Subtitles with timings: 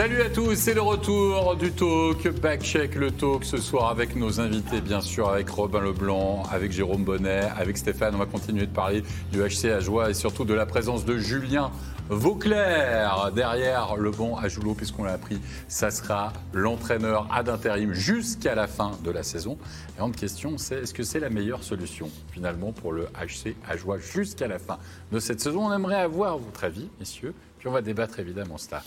[0.00, 4.40] Salut à tous, c'est le retour du talk, backcheck le talk ce soir avec nos
[4.40, 8.14] invités, bien sûr, avec Robin Leblanc, avec Jérôme Bonnet, avec Stéphane.
[8.14, 11.18] On va continuer de parler du HC à joie et surtout de la présence de
[11.18, 11.70] Julien
[12.08, 18.54] Vauclair derrière le banc à Joulot, puisqu'on l'a appris, ça sera l'entraîneur ad intérim jusqu'à
[18.54, 19.58] la fin de la saison.
[19.96, 23.76] La grande question, c'est est-ce que c'est la meilleure solution finalement pour le HC à
[23.76, 24.78] joie jusqu'à la fin
[25.12, 25.66] de cette saison?
[25.66, 28.82] On aimerait avoir votre avis, messieurs, puis on va débattre évidemment ça.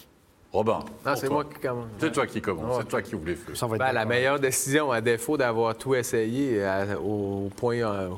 [0.53, 0.81] Robin.
[1.03, 1.87] Non, c'est moi qui commence.
[1.97, 2.77] C'est toi qui commence.
[2.77, 3.53] C'est toi qui ouvre les feux.
[3.75, 6.63] Ben, la meilleure décision, à défaut d'avoir tout essayé
[7.03, 8.09] au point euh,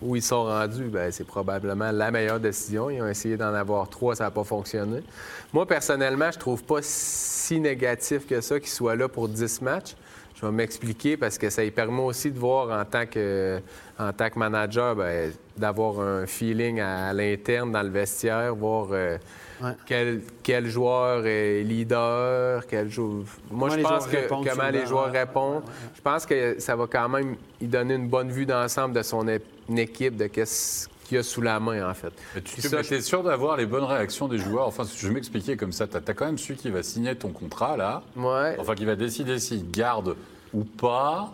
[0.00, 2.88] où ils, sont rendus, ben, c'est probablement la meilleure décision.
[2.88, 5.02] Ils ont essayé d'en avoir trois, ça n'a pas fonctionné.
[5.52, 9.94] Moi, personnellement, je trouve pas si négatif que ça qu'ils soient là pour 10 matchs.
[10.34, 13.60] Je vais m'expliquer parce que ça lui permet aussi de voir en tant que,
[13.98, 18.88] en tant que manager, ben, d'avoir un feeling à, l'interne dans le vestiaire, voir.
[18.92, 19.18] Euh,
[19.86, 22.88] quel, joueur est leader, quel
[23.50, 25.64] Moi, je pense que comment les joueurs répondent.
[25.94, 29.26] Je pense que ça va quand même y donner une bonne vue d'ensemble de son
[29.76, 32.12] équipe, de qu'est-ce qu'il y a sous la main, en fait.
[32.44, 34.66] tu es sûr d'avoir les bonnes réactions des joueurs?
[34.66, 35.86] Enfin, je vais m'expliquer comme ça.
[35.86, 38.02] Tu as, quand même su qui va signer ton contrat, là.
[38.16, 38.56] Ouais.
[38.58, 40.16] Enfin, qui va décider s'il garde
[40.52, 41.32] ou pas.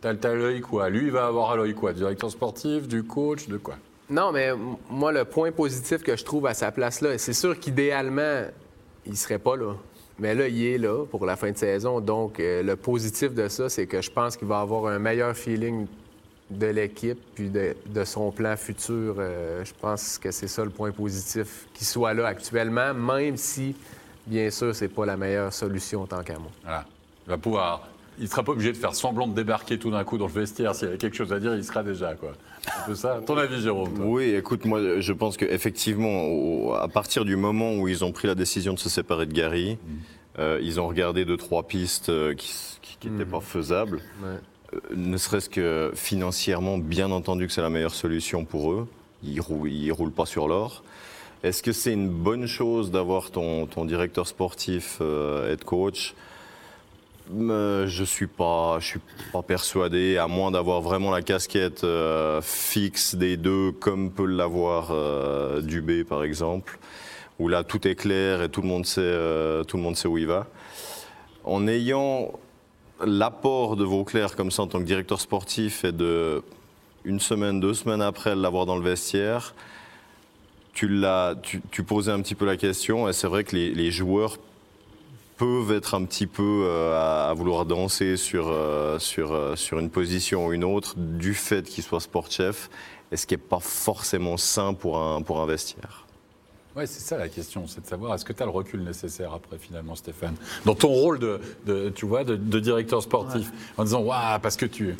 [0.00, 0.90] T'as l'œil quoi?
[0.90, 1.92] Lui, il va avoir à l'œil quoi?
[1.92, 3.76] Directeur sportif, du coach, de quoi?
[4.12, 4.50] Non, mais
[4.90, 8.42] moi, le point positif que je trouve à sa place là, c'est sûr qu'idéalement,
[9.06, 9.74] il serait pas là.
[10.18, 11.98] Mais là, il est là pour la fin de saison.
[11.98, 15.34] Donc, euh, le positif de ça, c'est que je pense qu'il va avoir un meilleur
[15.34, 15.86] feeling
[16.50, 19.16] de l'équipe puis de, son plan futur.
[19.18, 23.74] Euh, je pense que c'est ça le point positif, qu'il soit là actuellement, même si,
[24.26, 26.50] bien sûr, c'est pas la meilleure solution tant qu'à moi.
[26.62, 26.84] Voilà.
[27.26, 27.88] Il va pouvoir.
[28.18, 30.74] Il sera pas obligé de faire semblant de débarquer tout d'un coup dans le vestiaire.
[30.74, 32.32] S'il y a quelque chose à dire, il sera déjà, quoi
[32.66, 33.20] un peu ça.
[33.26, 38.04] Ton avis, Jérôme Oui, écoute, moi, je pense qu'effectivement, à partir du moment où ils
[38.04, 39.90] ont pris la décision de se séparer de Gary, mm.
[40.38, 43.30] euh, ils ont regardé deux, trois pistes euh, qui n'étaient mm.
[43.30, 44.00] pas faisables.
[44.24, 44.38] Euh,
[44.94, 48.88] ne serait-ce que financièrement, bien entendu que c'est la meilleure solution pour eux.
[49.22, 50.82] Ils ne roulent, pas sur l'or.
[51.42, 56.14] Est-ce que c'est une bonne chose d'avoir ton, ton, directeur sportif, head coach?
[57.30, 59.00] Je suis pas, je suis
[59.32, 64.90] pas persuadé, à moins d'avoir vraiment la casquette euh, fixe des deux, comme peut l'avoir
[64.90, 66.78] euh, Dubé par exemple,
[67.38, 70.08] où là tout est clair et tout le monde sait, euh, tout le monde sait
[70.08, 70.46] où il va.
[71.44, 72.32] En ayant
[73.04, 76.42] l'apport de Vauclair comme ça en tant que directeur sportif et de
[77.04, 79.56] une semaine, deux semaines après l'avoir dans le vestiaire,
[80.72, 84.38] tu, l'as, tu, posais un petit peu la question et c'est vrai que les joueurs
[85.42, 89.90] peuvent être un petit peu euh, à, vouloir danser sur, euh, sur, euh, sur une
[89.90, 92.70] position ou une autre du fait qu'il soit sport-chef,
[93.10, 96.01] et ce qui n'est pas forcément sain pour un, pour un vestiaire?
[96.74, 99.32] Oui, c'est ça la question, c'est de savoir est-ce que tu as le recul nécessaire
[99.34, 100.34] après finalement, Stéphane,
[100.64, 104.96] dans ton rôle de, tu vois, de, directeur sportif, en disant waouh, parce que tu,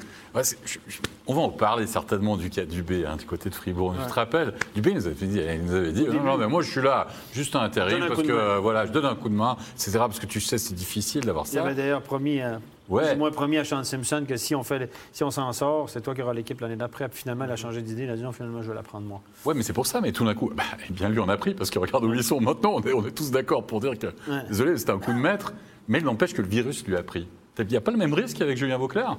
[1.27, 3.95] on va en parler certainement du cas du B, hein, du côté de Fribourg.
[4.03, 6.63] Tu te rappelles, B nous avait dit, il nous avait dit, non, non, mais moi
[6.63, 9.57] je suis là juste à intérim parce que voilà, je donne un coup de main,
[9.75, 9.93] etc.
[9.99, 11.55] Parce que tu sais, c'est difficile d'avoir ça.
[11.55, 12.41] Il avait d'ailleurs promis.
[12.89, 13.05] Ouais.
[13.05, 16.01] C'est moi promis à Sean Simpson que si on, fait, si on s'en sort, c'est
[16.01, 17.09] toi qui auras l'équipe l'année d'après.
[17.09, 18.03] Puis finalement, elle a changé d'idée.
[18.05, 19.23] Elle a dit non, finalement, je vais la prendre moi.
[19.45, 20.01] Oui, mais c'est pour ça.
[20.01, 22.25] Mais tout d'un coup, bah, bien lui, on a pris parce que regarde où ils
[22.25, 22.75] sont maintenant.
[22.75, 24.09] On est, on est tous d'accord pour dire que,
[24.49, 25.53] désolé, c'était un coup de maître.
[25.89, 27.27] Mais il n'empêche que le virus lui a pris.
[27.59, 29.17] Il n'y a pas le même risque avec Julien Vauclair?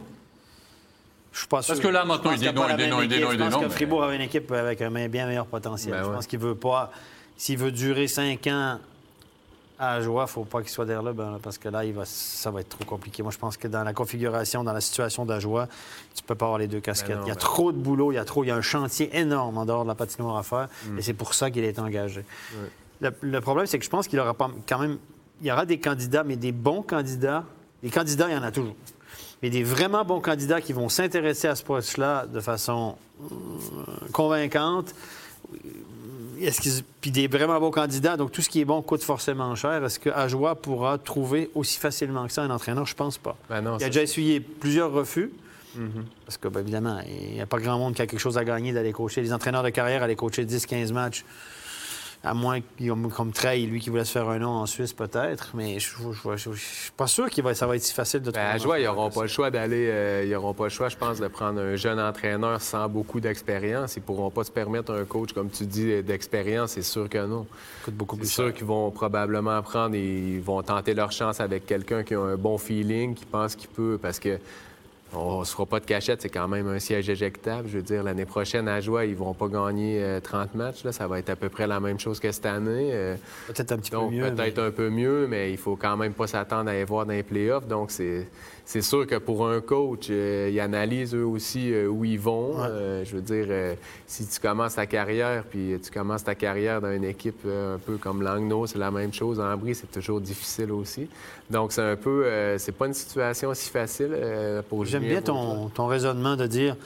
[1.31, 1.73] Je suis pas sûr.
[1.73, 3.43] Parce que là, maintenant, il dit non, il dit non, il dit non, il dit
[3.43, 3.49] non.
[3.49, 5.93] Je pense que Fribourg avait une équipe avec un bien meilleur potentiel.
[5.93, 6.91] Ben je pense qu'il veut pas.
[7.37, 8.77] S'il veut durer cinq ans
[9.89, 11.93] à Joie, il ne faut pas qu'il soit derrière là, ben, parce que là, il
[11.93, 13.23] va, ça va être trop compliqué.
[13.23, 15.67] Moi, je pense que dans la configuration, dans la situation d'Ajoie,
[16.15, 17.17] tu ne peux pas avoir les deux casquettes.
[17.17, 18.55] Ben il y a ben trop de boulot, il y a trop, il y a
[18.55, 20.99] un chantier énorme en dehors de la patinoire à faire, mm.
[20.99, 22.25] et c'est pour ça qu'il est engagé.
[23.01, 24.97] Le, problème, c'est que je pense qu'il aura pas, quand même,
[25.41, 27.43] il y aura des candidats, mais des bons candidats.
[27.81, 28.75] Les candidats, il y en a toujours.
[29.41, 33.35] Mais des vraiment bons candidats qui vont s'intéresser à ce poste-là de façon euh,
[34.13, 34.95] convaincante
[37.01, 39.83] puis des vraiment bons candidats, donc tout ce qui est bon coûte forcément cher.
[39.83, 42.85] Est-ce que Ajoie pourra trouver aussi facilement que ça un entraîneur?
[42.85, 43.37] Je pense pas.
[43.49, 45.31] Ben il a déjà essuyé plusieurs refus.
[45.77, 46.03] Mm-hmm.
[46.25, 48.45] Parce que, bien évidemment, il n'y a pas grand monde qui a quelque chose à
[48.45, 49.21] gagner d'aller coacher.
[49.21, 51.25] Les entraîneurs de carrière allaient coacher 10-15 matchs
[52.25, 52.59] à moins
[53.13, 55.51] comme Trey, lui qui voulait se faire un nom en Suisse, peut-être.
[55.55, 58.53] Mais je ne suis pas sûr que ça va être si facile de ben, trouver.
[58.53, 59.89] à joie, ils n'auront pas le choix d'aller.
[59.91, 63.19] Euh, ils n'auront pas le choix, je pense, de prendre un jeune entraîneur sans beaucoup
[63.19, 63.97] d'expérience.
[63.97, 66.71] Ils ne pourront pas se permettre un coach, comme tu dis, d'expérience.
[66.71, 67.45] C'est sûr que non.
[67.83, 68.27] Coûte beaucoup plus.
[68.27, 72.13] C'est sûr qu'ils vont probablement prendre et ils vont tenter leur chance avec quelqu'un qui
[72.13, 73.99] a un bon feeling, qui pense qu'il peut.
[74.01, 74.39] Parce que
[75.15, 77.67] on ne se fera pas de cachette, c'est quand même un siège éjectable.
[77.69, 80.83] Je veux dire, l'année prochaine, à Joie, ils ne vont pas gagner 30 euh, matchs.
[80.83, 80.91] Là.
[80.91, 82.89] Ça va être à peu près la même chose que cette année.
[82.93, 83.15] Euh.
[83.47, 84.33] peut-être un petit peu mieux.
[84.33, 87.13] Peut-être un peu mieux, mais il faut quand même pas s'attendre à y voir dans
[87.13, 87.67] les playoffs.
[87.67, 88.27] Donc, c'est
[88.65, 92.55] c'est sûr que pour un coach, euh, ils analysent eux aussi euh, où ils vont.
[92.59, 93.75] Euh, je veux dire,
[94.07, 97.97] si tu commences ta carrière, puis tu commences ta carrière dans une équipe un peu
[97.97, 99.39] comme Langnau, c'est la même chose.
[99.39, 101.09] En Brie, c'est toujours difficile aussi.
[101.49, 102.25] Donc, c'est un peu,
[102.57, 104.17] c'est pas une situation si facile
[104.69, 106.77] pour J'aime bien ton, ton raisonnement de dire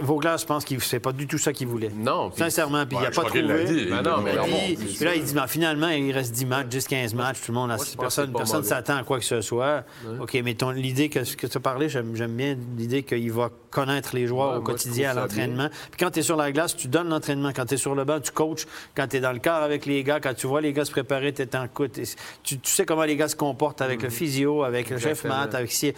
[0.00, 1.90] Vauglas, je pense qu'il ne fait pas du tout ça qu'il voulait.
[1.94, 2.30] Non.
[2.36, 3.64] Sincèrement, puis il n'a pas trouvé.
[3.64, 4.32] Dit, ben non, mais
[4.76, 7.58] puis, là, il dit, ben, finalement, il reste 10 matchs, 10, 15 matchs, tout le
[7.58, 9.84] monde, a, personne ne s'attend à quoi que ce soit.
[10.20, 14.26] OK, mais l'idée que, que tu as parlé, j'aime bien l'idée qu'il va connaître les
[14.26, 15.68] joueurs au quotidien à l'entraînement.
[15.90, 17.52] Puis quand tu es sur la glace, tu donnes l'entraînement.
[17.54, 18.66] Quand tu es sur le banc, tu coaches.
[18.94, 20.90] Quand tu es dans le car avec les gars, quand tu vois les gars se
[20.90, 21.88] préparer, tu es en coup.
[21.88, 22.04] Tu,
[22.62, 24.12] sais comment les gars se comportent avec le mm-hmm.
[24.12, 25.92] physio, avec le chef mat, avec si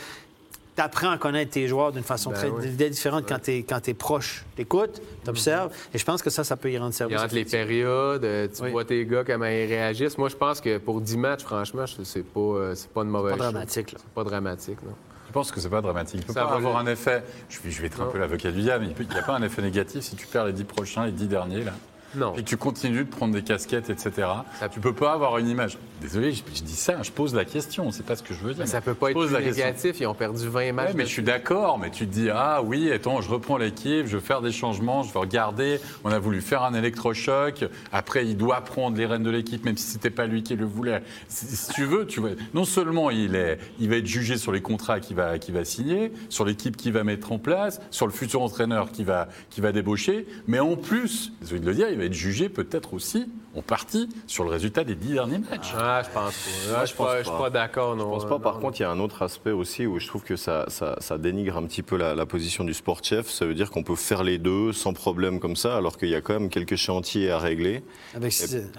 [0.76, 4.44] tu apprends à connaître tes joueurs d'une façon ben très différente quand tu es, proche.
[4.56, 7.20] Tu écoutes, tu observes, et je pense que ça, ça peut y rendre service.
[7.20, 10.18] Entre les périodes, euh, tu vois tes gars, comment ils réagissent.
[10.18, 13.38] Moi, je pense que pour 10 matchs, franchement, c'est pas, euh, pas une mauvaise chose.
[13.38, 13.92] Pas dramatique.
[13.92, 13.98] Là.
[14.14, 14.94] pas dramatique, non.
[15.28, 16.20] Je pense que c'est pas dramatique.
[16.20, 17.24] Il peut pas avoir un effet.
[17.48, 19.34] Je vais, je vais être un peu l'avocat du diable, mais il n'y a pas
[19.34, 21.72] un effet négatif si tu perds les 10 prochains, les 10 derniers, là.
[22.16, 22.34] Non.
[22.36, 24.28] Et tu continues de prendre des casquettes, etc.
[24.58, 24.68] Ça...
[24.68, 25.78] Tu peux pas avoir une image.
[26.00, 28.68] Désolé, je, dis ça, je pose la question, c'est pas ce que je veux dire.
[28.68, 30.92] Ça peut pas être négatif, ils ont perdu 20 matchs.
[30.94, 34.16] mais je suis d'accord, mais tu te dis, ah oui, attends, je reprends l'équipe, je
[34.16, 38.36] veux faire des changements, je veux regarder, on a voulu faire un électrochoc, après il
[38.36, 41.02] doit prendre les rênes de l'équipe, même si c'était pas lui qui le voulait.
[41.28, 44.60] Si, tu veux, tu vois, non seulement il, est, il va être jugé sur les
[44.60, 48.42] contrats qu'il va, va signer, sur l'équipe qu'il va mettre en place, sur le futur
[48.42, 52.03] entraîneur qui va, qui va débaucher, mais en plus, désolé de le dire, il va
[52.04, 55.72] être jugé peut-être aussi en partie sur le résultat des dix derniers matchs.
[55.76, 56.50] Ah, je pense pas.
[56.70, 57.96] Ah, je, ne suis pas, d'accord.
[57.98, 58.38] Je pense pas.
[58.38, 61.18] Par contre, il y a un autre aspect aussi où je trouve que ça, ça,
[61.18, 63.28] dénigre un petit peu la, position du sport chef.
[63.28, 66.14] Ça veut dire qu'on peut faire les deux sans problème comme ça, alors qu'il y
[66.14, 67.82] a quand même quelques chantiers à régler.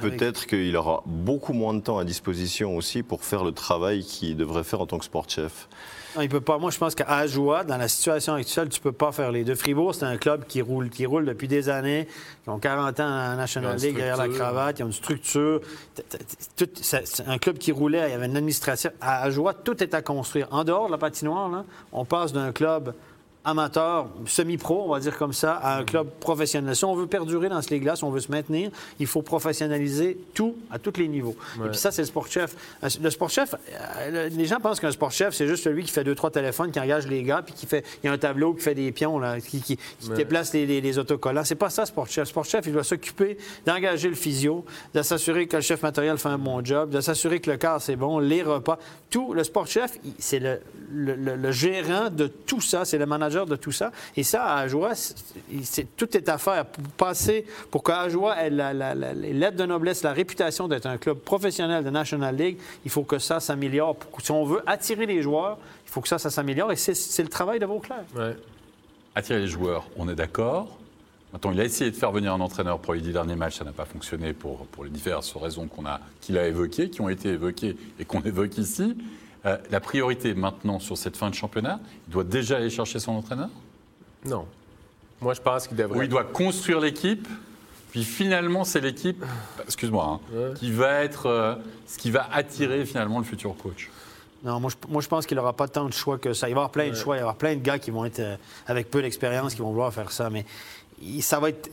[0.02, 4.36] Peut-être qu'il aura beaucoup moins de temps à disposition aussi pour faire le travail qu'il
[4.36, 5.68] devrait faire en tant que sport chef.
[6.16, 6.58] Non, il peut pas.
[6.58, 9.56] Moi, je pense qu'à Ajoie, dans la situation actuelle, tu peux pas faire les deux.
[9.56, 12.08] Fribourg, c'est un club qui roule, qui roule depuis des années,
[12.44, 15.62] qui ont 40 ans en National League derrière la cravate, ils ont une structure.
[16.82, 18.92] C'est un club qui roulait, il y avait une administration.
[19.02, 20.48] À Ajoie, tout est à construire.
[20.52, 22.94] En dehors de la patinoire, on passe d'un club
[23.46, 26.76] amateur, semi-pro, on va dire comme ça, à un club professionnel.
[26.76, 30.18] Si on veut perdurer dans ce ligue-là, si on veut se maintenir, il faut professionnaliser
[30.34, 31.36] tout à tous les niveaux.
[31.64, 32.56] Et puis ça, c'est le sport-chef.
[33.02, 36.32] Le sport-chef, euh, les gens pensent qu'un sport-chef, c'est juste celui qui fait deux, trois
[36.32, 38.76] téléphones, qui engage les gars, puis qui fait, il y a un tableau qui fait
[38.76, 39.78] des pions, là, qui, qui,
[40.16, 41.44] déplace les, les, les, autocollants.
[41.44, 42.28] C'est pas ça, sport-chef.
[42.28, 46.38] Sport-chef, il doit s'occuper d'engager le physio, de s'assurer que le chef matériel fait un
[46.38, 48.80] bon job, de s'assurer que le corps, c'est bon, les repas.
[49.10, 50.60] Tout, le sport-chef, c'est le,
[50.92, 53.92] le, gérant de tout ça, c'est le manager de tout ça.
[54.16, 54.94] Et ça, à Ajoie,
[55.98, 60.86] tout est à faire pour passer, pour qu'Ajoie ait la, de noblesse, la réputation d'être
[60.86, 62.58] un club professionnel de National League.
[62.86, 63.98] Il faut que ça s'améliore.
[64.24, 66.72] Si on veut attirer les joueurs, il faut que ça, ça s'améliore.
[66.72, 68.04] Et c'est le travail de Vauclair.
[68.16, 68.38] Ouais.
[69.14, 70.78] Attirer les joueurs, on est d'accord.
[71.36, 73.66] Maintenant, il a essayé de faire venir un entraîneur pour les dix derniers matchs, ça
[73.66, 77.10] n'a pas fonctionné pour, pour les diverses raisons qu'on a, qu'il a évoquées, qui ont
[77.10, 78.96] été évoquées et qu'on évoque ici.
[79.46, 83.12] Euh, la priorité maintenant sur cette fin de championnat, il doit déjà aller chercher son
[83.12, 83.50] entraîneur
[84.26, 84.46] Non.
[85.22, 86.00] Moi, je pense qu'il devrait.
[86.00, 87.28] Ou il doit construire l'équipe,
[87.92, 89.24] puis finalement, c'est l'équipe,
[89.64, 91.56] excuse-moi, hein, qui va être euh,
[91.88, 93.90] ce qui va attirer finalement le futur coach.
[94.44, 96.48] Non, moi je, moi, je pense qu'il n'aura pas tant de choix que ça.
[96.48, 97.92] Il va y avoir plein de choix, il va y avoir plein de gars qui
[97.92, 98.38] vont être euh,
[98.68, 100.46] avec peu d'expérience, qui vont vouloir faire ça, mais
[101.22, 101.70] ça va être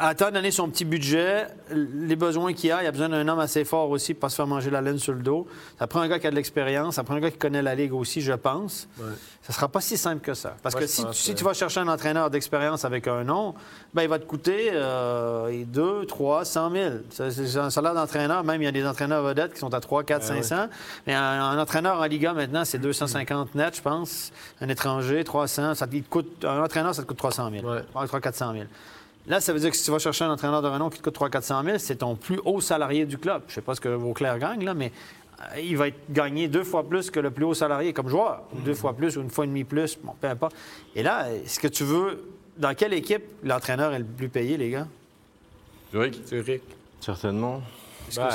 [0.00, 3.38] à temps donner son petit budget, les besoins qu'il a, il a besoin d'un homme
[3.38, 5.46] assez fort aussi pour pas se faire manger la laine sur le dos.
[5.78, 7.74] Ça prend un gars qui a de l'expérience, ça prend un gars qui connaît la
[7.74, 8.88] Ligue aussi, je pense.
[8.98, 9.04] Ça
[9.50, 10.56] ne sera pas si simple que ça.
[10.62, 13.54] Parce que si, tu vas chercher un entraîneur d'expérience avec un nom,
[13.92, 16.90] ben, il va te coûter euh, 2, 3, 100 000.
[17.10, 18.42] C'est un salaire d'entraîneur.
[18.42, 20.66] Même, il y a des entraîneurs vedettes qui sont à 3, 4, 500.
[21.06, 24.32] Mais un, entraîneur en Liga, maintenant, c'est 250 net, je pense.
[24.60, 25.74] Un étranger, 300.
[25.74, 27.66] Ça coûte, un entraîneur, ça te coûte 300 000.
[27.92, 28.64] 3, 400 000.
[29.30, 31.04] Là, ça veut dire que si tu vas chercher un entraîneur de renom qui te
[31.04, 33.42] coûte 300-400 000, c'est ton plus haut salarié du club.
[33.46, 34.90] Je ne sais pas ce que Vauclair gagne, là, mais
[35.40, 38.42] euh, il va être gagné deux fois plus que le plus haut salarié comme joueur,
[38.52, 40.56] ou deux fois plus, ou une fois et demie plus, bon, peu importe.
[40.96, 42.24] Et là, est-ce que tu veux.
[42.58, 44.88] Dans quelle équipe l'entraîneur est le plus payé, les gars?
[45.92, 46.20] Zurich.
[46.26, 46.62] Zurich.
[47.00, 47.62] Certainement.
[48.16, 48.28] Ben,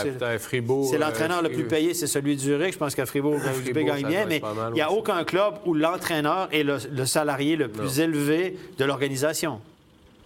[0.89, 2.73] c'est l'entraîneur le plus payé, c'est celui de Zurich.
[2.73, 6.47] Je pense qu'à Fribourg, Fribourg gagne bien, mais il n'y a aucun club où l'entraîneur
[6.53, 9.59] est le, salarié le plus élevé de l'organisation.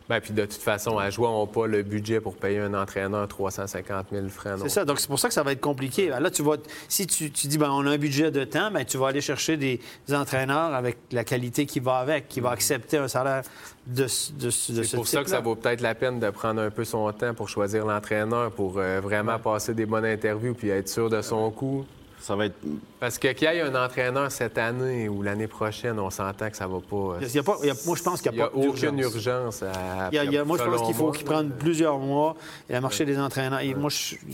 [0.10, 2.74] Bien, puis de toute façon, à jouer, on n'a pas le budget pour payer un
[2.74, 4.60] entraîneur 350 000 francs.
[4.63, 4.84] C'est ça.
[4.84, 6.10] Donc, c'est pour ça que ça va être compliqué.
[6.10, 6.56] Là, tu vas,
[6.88, 9.56] si tu, dis, ben, on a un budget de temps, bien, tu vas aller chercher
[9.56, 9.80] des
[10.12, 13.44] entraîneurs avec la qualité qui va avec, qui va accepter un salaire
[13.86, 16.72] de, de, de C'est pour ça que ça vaut peut-être la peine de prendre un
[16.72, 20.89] peu son temps pour choisir l'entraîneur, pour euh, vraiment passer des bonnes interviews puis être
[20.89, 21.86] sûr de son coup.
[22.19, 22.55] Ça va être...
[22.99, 26.57] Parce que qu'il y ait un entraîneur cette année ou l'année prochaine, on s'entend que
[26.57, 27.17] ça va pas.
[27.21, 29.63] Il y a pas moi, je pense qu'il n'y a, pas aucune urgence.
[29.63, 30.09] à,
[30.45, 32.35] moi, je pense qu'il faut qu'il prenne plusieurs mois
[32.69, 33.61] et à marcher des entraîneurs.
[33.61, 33.89] Et moi,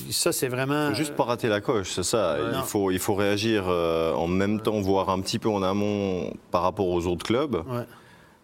[0.09, 0.93] ça, c'est vraiment.
[0.93, 2.37] Juste pas rater la coche, c'est ça.
[2.53, 6.33] Il, faut, il faut réagir euh, en même temps, voire un petit peu en amont
[6.51, 7.63] par rapport aux autres clubs.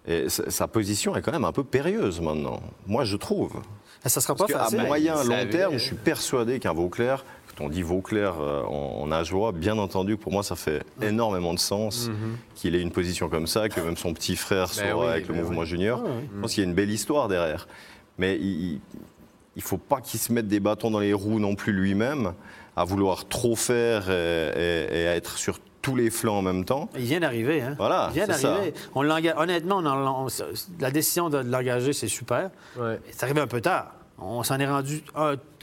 [0.08, 2.60] Et sa position est quand même un peu périlleuse maintenant.
[2.88, 3.54] Moi, je trouve.
[4.10, 4.80] Ça sera pas Parce facile.
[4.80, 7.24] À moyen, long terme, je suis persuadé qu'un Vauclair
[7.60, 11.60] on dit Vauclair euh, en, en Ajoie, bien entendu, pour moi, ça fait énormément de
[11.60, 12.38] sens mhm.
[12.56, 15.34] qu'il ait une position comme ça, que même son petit frère ben soit avec le
[15.34, 16.02] ben mouvement junior.
[16.36, 17.68] Je pense qu'il y a une belle histoire derrière.
[18.18, 18.80] Mais il
[19.56, 22.34] ne faut pas qu'il se mette des bâtons dans les roues non plus lui-même,
[22.76, 26.90] à vouloir trop faire et, à être sur tous les flancs en même temps.
[26.96, 27.62] Il vient d'arriver.
[27.62, 27.76] Hein?
[27.78, 28.10] Voilà.
[28.12, 28.74] Il vient d'arriver.
[28.94, 29.82] Honnêtement,
[30.80, 32.52] la décision de l'engager, c'est super.
[33.12, 33.96] C'est arrivé un peu tard.
[34.24, 35.04] On s'en est rendu,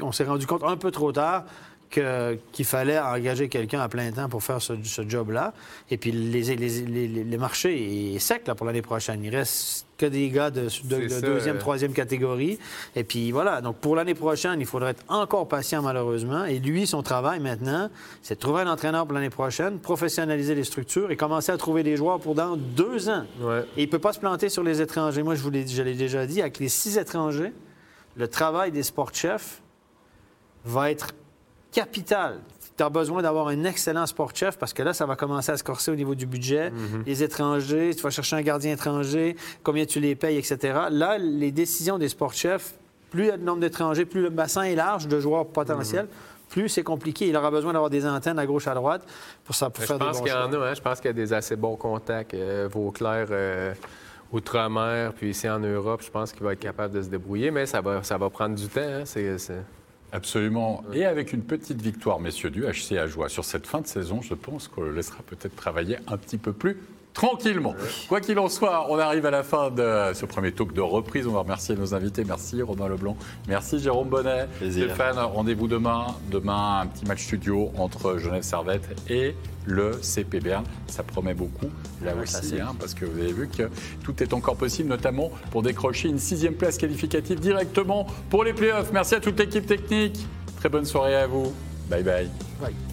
[0.00, 1.44] on s'est rendu compte un peu trop tard
[1.90, 4.74] qu'il fallait engager quelqu'un à plein temps pour faire ce,
[5.08, 5.54] job-là.
[5.90, 9.24] Et puis, les, les, marchés est sec là, pour l'année prochaine.
[9.24, 12.58] Il reste que des gars de, deuxième, troisième catégorie.
[12.94, 13.60] Et puis, voilà.
[13.60, 16.44] Donc, pour l'année prochaine, il faudrait être encore patient, malheureusement.
[16.44, 17.90] Et lui, son travail maintenant,
[18.22, 21.82] c'est de trouver un entraîneur pour l'année prochaine, professionnaliser les structures et commencer à trouver
[21.82, 23.24] des joueurs pour dans deux ans.
[23.76, 25.22] Et il ne peut pas se planter sur les étrangers.
[25.22, 27.52] Moi, je vous l'ai déjà dit, avec les six étrangers,
[28.16, 29.62] le travail des sports-chefs
[30.64, 31.08] va être
[31.72, 32.40] capital.
[32.76, 35.64] Tu as besoin d'avoir un excellent sport-chef parce que là, ça va commencer à se
[35.64, 36.70] corser au niveau du budget.
[36.70, 37.02] Mhm.
[37.06, 40.78] Les étrangers, tu vas chercher un gardien étranger, combien tu les payes, etc.
[40.90, 42.74] Là, les décisions des sport-chefs,
[43.10, 46.04] plus il y a de nombre d'étrangers, plus le bassin est large de joueurs potentiels.
[46.04, 46.10] Mhm.
[46.50, 47.26] Plus c'est compliqué.
[47.26, 49.02] Il aura besoin d'avoir des antennes à gauche, à droite
[49.44, 50.68] pour, ça, pour faire des bons Je pense qu'il y en a.
[50.68, 50.74] Hein.
[50.74, 52.32] Je pense qu'il y a des assez bons contacts.
[52.32, 53.74] Euh, Vauclair, euh,
[54.30, 57.64] Outre-mer, puis ici en Europe, je pense qu'il va être capable de se débrouiller, mais
[57.64, 58.80] ça va, ça va prendre du temps.
[58.82, 59.04] Hein.
[59.06, 59.38] C'est,
[60.12, 60.82] Absolument.
[60.94, 64.22] Et avec une petite victoire, messieurs du HC à joie sur cette fin de saison,
[64.22, 66.78] je pense qu'on le laissera peut-être travailler un petit peu plus
[67.18, 67.74] tranquillement.
[68.08, 71.26] Quoi qu'il en soit, on arrive à la fin de ce premier talk de reprise.
[71.26, 72.22] On va remercier nos invités.
[72.24, 73.16] Merci Romain Leblanc.
[73.48, 74.48] Merci Jérôme Bonnet.
[74.70, 76.06] Stéphane, rendez-vous demain.
[76.30, 79.34] Demain, un petit match studio entre Genève Servette et
[79.66, 80.64] le CP Berne.
[80.86, 81.70] Ça promet beaucoup
[82.04, 83.68] là aussi, hein, parce que vous avez vu que
[84.04, 88.92] tout est encore possible, notamment pour décrocher une sixième place qualificative directement pour les playoffs.
[88.92, 90.24] Merci à toute l'équipe technique.
[90.60, 91.52] Très bonne soirée à vous.
[91.90, 92.30] Bye bye.
[92.60, 92.87] Bye.